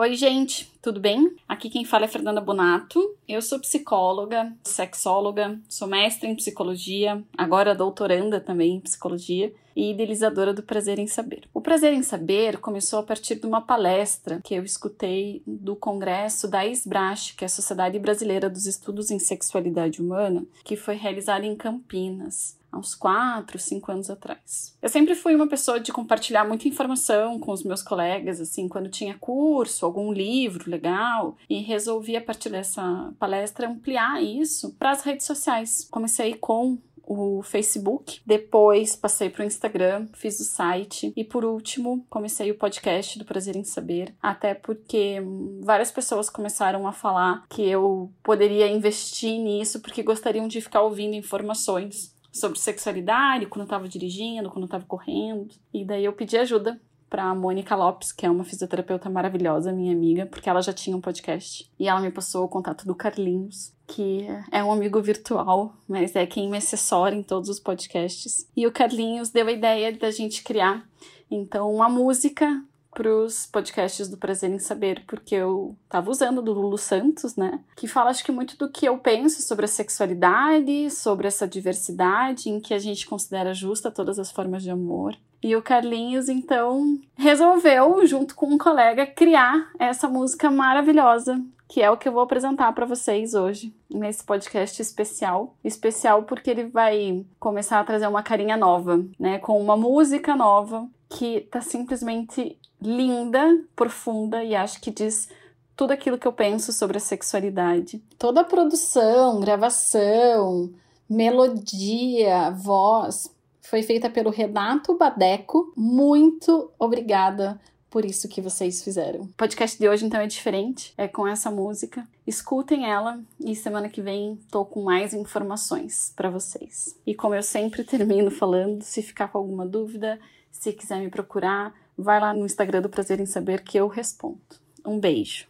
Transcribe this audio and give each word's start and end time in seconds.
Oi, 0.00 0.14
gente, 0.14 0.70
tudo 0.80 1.00
bem? 1.00 1.34
Aqui 1.48 1.68
quem 1.68 1.84
fala 1.84 2.04
é 2.04 2.08
Fernanda 2.08 2.40
Bonato. 2.40 3.16
Eu 3.26 3.42
sou 3.42 3.58
psicóloga, 3.58 4.52
sexóloga, 4.62 5.60
sou 5.68 5.88
mestre 5.88 6.28
em 6.28 6.36
psicologia, 6.36 7.22
agora 7.36 7.74
doutoranda 7.74 8.40
também 8.40 8.76
em 8.76 8.80
psicologia 8.80 9.52
e 9.74 9.90
idealizadora 9.90 10.52
do 10.52 10.62
Prazer 10.62 10.98
em 10.98 11.06
Saber. 11.06 11.48
O 11.54 11.60
Prazer 11.60 11.92
em 11.92 12.02
Saber 12.02 12.58
começou 12.58 12.98
a 12.98 13.02
partir 13.02 13.36
de 13.36 13.46
uma 13.46 13.60
palestra 13.60 14.40
que 14.42 14.54
eu 14.54 14.64
escutei 14.64 15.42
do 15.46 15.76
congresso 15.76 16.48
da 16.48 16.66
SBRASH, 16.66 17.36
que 17.36 17.44
é 17.44 17.46
a 17.46 17.48
Sociedade 17.48 17.98
Brasileira 17.98 18.50
dos 18.50 18.66
Estudos 18.66 19.10
em 19.10 19.18
Sexualidade 19.18 20.02
Humana, 20.02 20.44
que 20.64 20.76
foi 20.76 20.96
realizada 20.96 21.46
em 21.46 21.54
Campinas 21.54 22.58
há 22.70 22.78
uns 22.78 22.94
4, 22.94 23.58
5 23.58 23.92
anos 23.92 24.10
atrás. 24.10 24.76
Eu 24.80 24.88
sempre 24.88 25.14
fui 25.14 25.34
uma 25.34 25.46
pessoa 25.46 25.80
de 25.80 25.92
compartilhar 25.92 26.44
muita 26.44 26.68
informação 26.68 27.38
com 27.38 27.52
os 27.52 27.62
meus 27.62 27.82
colegas, 27.82 28.40
assim, 28.40 28.68
quando 28.68 28.90
tinha 28.90 29.16
curso, 29.18 29.84
algum 29.84 30.12
livro 30.12 30.67
legal, 30.68 31.36
e 31.48 31.60
resolvi, 31.60 32.16
a 32.16 32.20
partir 32.20 32.50
dessa 32.50 33.12
palestra, 33.18 33.68
ampliar 33.68 34.22
isso 34.22 34.74
para 34.78 34.90
as 34.90 35.02
redes 35.02 35.26
sociais. 35.26 35.88
Comecei 35.90 36.34
com 36.34 36.78
o 37.08 37.42
Facebook, 37.42 38.20
depois 38.26 38.94
passei 38.94 39.30
para 39.30 39.42
o 39.42 39.46
Instagram, 39.46 40.06
fiz 40.12 40.38
o 40.40 40.44
site 40.44 41.10
e 41.16 41.24
por 41.24 41.42
último 41.42 42.04
comecei 42.10 42.50
o 42.50 42.58
podcast 42.58 43.18
do 43.18 43.24
Prazer 43.24 43.56
em 43.56 43.64
Saber, 43.64 44.14
até 44.22 44.52
porque 44.52 45.16
várias 45.62 45.90
pessoas 45.90 46.28
começaram 46.28 46.86
a 46.86 46.92
falar 46.92 47.46
que 47.48 47.62
eu 47.62 48.12
poderia 48.22 48.68
investir 48.68 49.40
nisso 49.40 49.80
porque 49.80 50.02
gostariam 50.02 50.46
de 50.46 50.60
ficar 50.60 50.82
ouvindo 50.82 51.14
informações 51.14 52.14
sobre 52.30 52.58
sexualidade, 52.58 53.46
quando 53.46 53.62
eu 53.62 53.68
tava 53.68 53.88
dirigindo, 53.88 54.50
quando 54.50 54.64
eu 54.64 54.70
tava 54.70 54.84
correndo. 54.84 55.48
E 55.72 55.84
daí 55.84 56.04
eu 56.04 56.12
pedi 56.12 56.36
ajuda 56.36 56.80
para 57.08 57.34
Mônica 57.34 57.74
Lopes, 57.74 58.12
que 58.12 58.26
é 58.26 58.30
uma 58.30 58.44
fisioterapeuta 58.44 59.08
maravilhosa, 59.08 59.72
minha 59.72 59.92
amiga, 59.92 60.26
porque 60.26 60.48
ela 60.48 60.60
já 60.60 60.72
tinha 60.72 60.96
um 60.96 61.00
podcast. 61.00 61.70
E 61.78 61.88
ela 61.88 62.00
me 62.00 62.10
passou 62.10 62.44
o 62.44 62.48
contato 62.48 62.86
do 62.86 62.94
Carlinhos, 62.94 63.72
que 63.86 64.26
é 64.52 64.62
um 64.62 64.70
amigo 64.70 65.00
virtual, 65.00 65.74
mas 65.88 66.14
é 66.14 66.26
quem 66.26 66.50
me 66.50 66.58
assessora 66.58 67.14
em 67.14 67.22
todos 67.22 67.48
os 67.48 67.58
podcasts. 67.58 68.48
E 68.56 68.66
o 68.66 68.72
Carlinhos 68.72 69.30
deu 69.30 69.46
a 69.46 69.52
ideia 69.52 69.96
da 69.96 70.10
gente 70.10 70.42
criar 70.42 70.86
então 71.30 71.72
uma 71.72 71.88
música 71.88 72.62
para 72.90 73.14
os 73.14 73.46
podcasts 73.46 74.08
do 74.08 74.16
Prazer 74.16 74.50
em 74.50 74.58
Saber, 74.58 75.04
porque 75.06 75.34
eu 75.34 75.76
estava 75.84 76.10
usando 76.10 76.42
do 76.42 76.52
Lulu 76.52 76.76
Santos, 76.76 77.36
né? 77.36 77.62
Que 77.76 77.86
fala, 77.86 78.10
acho 78.10 78.24
que 78.24 78.32
muito 78.32 78.56
do 78.56 78.68
que 78.68 78.86
eu 78.86 78.98
penso 78.98 79.40
sobre 79.42 79.66
a 79.66 79.68
sexualidade, 79.68 80.90
sobre 80.90 81.28
essa 81.28 81.46
diversidade, 81.46 82.50
em 82.50 82.60
que 82.60 82.74
a 82.74 82.78
gente 82.78 83.06
considera 83.06 83.54
justa 83.54 83.90
todas 83.90 84.18
as 84.18 84.32
formas 84.32 84.62
de 84.62 84.70
amor. 84.70 85.16
E 85.42 85.54
o 85.54 85.62
Carlinhos, 85.62 86.28
então, 86.28 86.98
resolveu, 87.16 88.04
junto 88.06 88.34
com 88.34 88.46
um 88.46 88.58
colega, 88.58 89.06
criar 89.06 89.70
essa 89.78 90.08
música 90.08 90.50
maravilhosa, 90.50 91.40
que 91.68 91.80
é 91.80 91.90
o 91.90 91.96
que 91.96 92.08
eu 92.08 92.12
vou 92.12 92.22
apresentar 92.22 92.72
para 92.72 92.86
vocês 92.86 93.34
hoje, 93.34 93.72
nesse 93.88 94.24
podcast 94.24 94.80
especial. 94.82 95.54
Especial 95.62 96.24
porque 96.24 96.50
ele 96.50 96.64
vai 96.64 97.24
começar 97.38 97.78
a 97.78 97.84
trazer 97.84 98.08
uma 98.08 98.22
carinha 98.22 98.56
nova, 98.56 99.04
né? 99.18 99.38
Com 99.38 99.60
uma 99.60 99.76
música 99.76 100.34
nova 100.34 100.88
que 101.08 101.42
tá 101.42 101.60
simplesmente 101.60 102.58
linda, 102.80 103.62
profunda 103.76 104.42
e 104.42 104.54
acho 104.56 104.80
que 104.80 104.90
diz 104.90 105.28
tudo 105.76 105.92
aquilo 105.92 106.18
que 106.18 106.26
eu 106.26 106.32
penso 106.32 106.72
sobre 106.72 106.96
a 106.96 107.00
sexualidade. 107.00 108.02
Toda 108.18 108.40
a 108.40 108.44
produção, 108.44 109.38
gravação, 109.40 110.72
melodia, 111.08 112.50
voz 112.50 113.30
foi 113.68 113.82
feita 113.82 114.08
pelo 114.08 114.30
Renato 114.30 114.96
Badeco. 114.96 115.72
Muito 115.76 116.70
obrigada 116.78 117.60
por 117.90 118.04
isso 118.04 118.28
que 118.28 118.40
vocês 118.40 118.82
fizeram. 118.82 119.22
O 119.22 119.28
podcast 119.28 119.78
de 119.78 119.88
hoje 119.88 120.06
então 120.06 120.20
é 120.20 120.26
diferente, 120.26 120.94
é 120.96 121.06
com 121.06 121.26
essa 121.26 121.50
música. 121.50 122.06
Escutem 122.26 122.86
ela 122.86 123.20
e 123.38 123.54
semana 123.54 123.88
que 123.88 124.00
vem 124.00 124.38
tô 124.50 124.64
com 124.64 124.82
mais 124.82 125.12
informações 125.12 126.12
para 126.16 126.30
vocês. 126.30 126.98
E 127.06 127.14
como 127.14 127.34
eu 127.34 127.42
sempre 127.42 127.84
termino 127.84 128.30
falando, 128.30 128.82
se 128.82 129.02
ficar 129.02 129.28
com 129.28 129.38
alguma 129.38 129.66
dúvida, 129.66 130.18
se 130.50 130.72
quiser 130.72 131.00
me 131.00 131.10
procurar, 131.10 131.74
vai 131.96 132.20
lá 132.20 132.32
no 132.32 132.46
Instagram 132.46 132.82
do 132.82 132.88
Prazer 132.88 133.20
em 133.20 133.26
Saber 133.26 133.62
que 133.62 133.78
eu 133.78 133.86
respondo. 133.86 134.40
Um 134.84 134.98
beijo. 134.98 135.46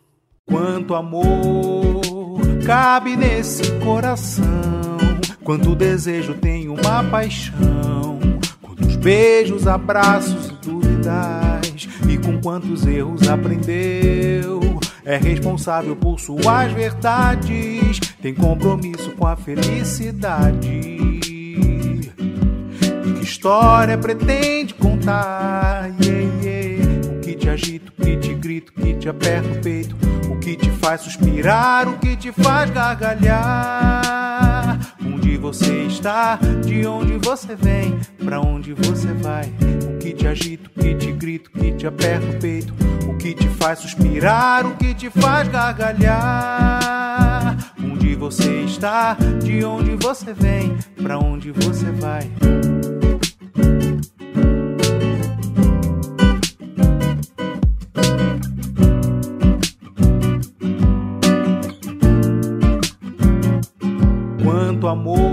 Quanto 0.47 0.95
amor 0.95 1.25
cabe 2.67 3.17
nesse 3.17 3.63
coração, 3.79 4.45
quanto 5.49 5.75
desejo 5.75 6.35
tem 6.35 6.69
uma 6.69 7.03
paixão, 7.05 8.19
quantos 8.61 8.97
beijos, 8.97 9.67
abraços 9.67 10.51
e 10.51 10.67
dúvidas, 10.67 11.89
e 12.07 12.19
com 12.19 12.39
quantos 12.39 12.87
erros 12.87 13.27
aprendeu. 13.27 14.79
É 15.07 15.17
responsável 15.17 15.97
por 15.97 16.21
suas 16.21 16.71
verdades, 16.73 17.99
tem 18.21 18.35
compromisso 18.35 19.11
com 19.13 19.27
a 19.27 19.37
felicidade 19.37 20.99
história 23.23 23.97
pretende 23.97 24.75
contar? 24.75 25.91
Yeah, 26.03 26.43
yeah. 26.43 27.17
O 27.17 27.21
que 27.21 27.35
te 27.35 27.49
agita, 27.49 27.93
o 27.97 28.03
que 28.03 28.17
te 28.17 28.35
grita, 28.35 28.73
o 28.77 28.83
que 28.83 28.95
te 28.95 29.09
aperta 29.09 29.49
o 29.49 29.63
peito, 29.63 29.97
o 30.31 30.37
que 30.39 30.57
te 30.57 30.71
faz 30.73 31.03
suspirar, 31.03 31.89
o 31.89 31.99
que 31.99 32.17
te 32.17 32.33
faz 32.33 32.71
gargalhar. 32.71 33.88
Você 35.49 35.85
está, 35.85 36.39
de 36.63 36.87
onde 36.87 37.17
você 37.27 37.57
vem, 37.57 37.99
pra 38.23 38.39
onde 38.39 38.75
você 38.75 39.15
vai? 39.15 39.51
O 39.95 39.97
que 39.99 40.13
te 40.13 40.27
agita, 40.27 40.69
o 40.69 40.79
que 40.79 40.95
te 40.95 41.11
grita, 41.11 41.49
o 41.49 41.59
que 41.59 41.73
te 41.73 41.87
aperta 41.87 42.27
o 42.27 42.39
peito, 42.39 42.75
o 43.09 43.17
que 43.17 43.33
te 43.33 43.49
faz 43.49 43.79
suspirar, 43.79 44.67
o 44.67 44.77
que 44.77 44.93
te 44.93 45.09
faz 45.09 45.49
gargalhar. 45.49 46.77
Onde 47.83 48.15
você 48.15 48.61
está, 48.65 49.17
de 49.43 49.65
onde 49.65 49.97
você 49.97 50.35
vem, 50.35 50.77
pra 51.03 51.19
onde 51.19 51.51
você 51.51 51.91
vai? 51.93 52.31
Quanto 64.45 64.87
amor 64.87 65.28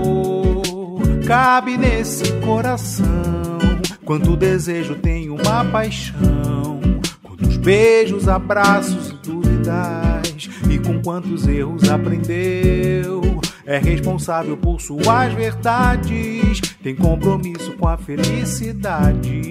cabe 1.26 1.76
nesse 1.76 2.32
coração, 2.34 3.58
quanto 4.04 4.36
desejo 4.36 4.94
tem 4.94 5.28
uma 5.28 5.64
paixão, 5.64 6.80
quantos 7.20 7.56
beijos, 7.56 8.28
abraços 8.28 9.10
e 9.10 9.28
dúvidas, 9.28 10.48
e 10.70 10.78
com 10.78 11.02
quantos 11.02 11.48
erros 11.48 11.88
aprendeu. 11.90 13.40
É 13.66 13.78
responsável 13.78 14.56
por 14.56 14.80
suas 14.80 15.32
verdades, 15.32 16.60
tem 16.80 16.94
compromisso 16.94 17.72
com 17.72 17.88
a 17.88 17.96
felicidade. 17.96 19.42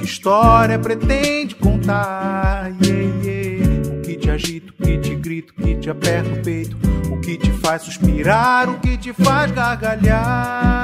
Que 0.00 0.04
história 0.04 0.76
pretende 0.80 1.54
contar? 1.54 2.72
Yeah, 2.82 3.24
yeah. 3.24 3.35
Que 4.16 4.22
te 4.22 4.30
agita, 4.30 4.72
o 4.72 4.82
que 4.82 4.96
te 4.96 5.14
grita, 5.14 5.52
o 5.52 5.62
que 5.62 5.74
te 5.74 5.90
aperta 5.90 6.30
o 6.30 6.42
peito, 6.42 6.74
o 7.12 7.20
que 7.20 7.36
te 7.36 7.50
faz 7.50 7.82
suspirar, 7.82 8.66
o 8.66 8.78
que 8.78 8.96
te 8.96 9.12
faz 9.12 9.52
gargalhar. 9.52 10.80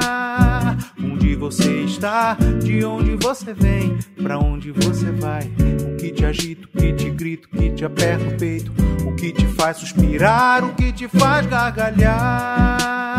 Onde 0.99 1.33
você 1.35 1.81
está, 1.81 2.37
de 2.63 2.85
onde 2.85 3.15
você 3.15 3.51
vem, 3.51 3.97
pra 4.21 4.37
onde 4.37 4.69
você 4.71 5.09
vai. 5.11 5.51
O 5.81 5.97
que 5.97 6.11
te 6.11 6.23
agita, 6.23 6.67
o 6.67 6.77
que 6.79 6.93
te 6.93 7.09
grita, 7.09 7.47
o 7.51 7.57
que 7.57 7.71
te 7.71 7.83
aperta 7.83 8.23
o 8.23 8.37
peito, 8.37 8.71
o 9.03 9.15
que 9.15 9.31
te 9.31 9.47
faz 9.47 9.77
suspirar, 9.77 10.63
o 10.63 10.75
que 10.75 10.91
te 10.91 11.07
faz 11.07 11.47
gargalhar. 11.47 13.12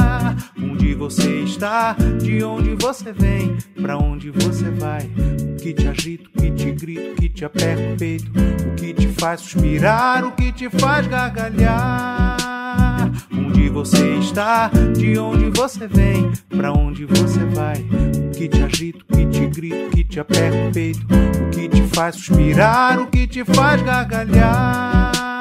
Onde 0.94 1.02
você 1.02 1.40
está, 1.40 1.96
de 2.22 2.44
onde 2.44 2.76
você 2.76 3.12
vem, 3.12 3.56
pra 3.82 3.98
onde 3.98 4.30
você 4.30 4.70
vai. 4.70 5.02
O 5.02 5.56
que 5.56 5.72
te 5.72 5.88
agita, 5.88 6.28
o 6.28 6.40
que 6.40 6.52
te 6.52 6.70
grita, 6.70 7.10
o 7.10 7.14
que 7.16 7.28
te 7.28 7.44
aperta 7.44 7.82
o 7.92 7.96
peito, 7.96 8.30
o 8.30 8.74
que 8.76 8.94
te 8.94 9.08
faz 9.08 9.40
suspirar, 9.40 10.24
o 10.24 10.30
que 10.30 10.52
te 10.52 10.70
faz 10.70 11.04
gargalhar. 11.08 12.36
Onde 13.32 13.68
você 13.70 14.18
está, 14.18 14.70
de 14.96 15.18
onde 15.18 15.50
você 15.58 15.88
vem, 15.88 16.30
pra 16.48 16.72
onde 16.72 17.04
você 17.06 17.44
vai. 17.46 17.80
O 17.80 18.30
que 18.30 18.48
te 18.48 18.62
agita, 18.62 19.00
o 19.00 19.16
que 19.16 19.26
te 19.26 19.46
grita, 19.48 19.86
o 19.88 19.90
que 19.90 20.04
te 20.04 20.20
aperta 20.20 20.68
o 20.68 20.72
peito, 20.72 21.04
o 21.04 21.50
que 21.50 21.68
te 21.68 21.82
faz 21.88 22.14
suspirar, 22.14 23.00
o 23.00 23.08
que 23.08 23.26
te 23.26 23.44
faz 23.44 23.82
gargalhar. 23.82 25.33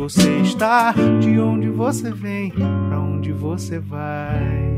Você 0.00 0.38
está, 0.38 0.92
de 1.20 1.38
onde 1.38 1.68
você 1.68 2.10
vem, 2.10 2.50
pra 2.52 2.98
onde 2.98 3.34
você 3.34 3.78
vai. 3.78 4.69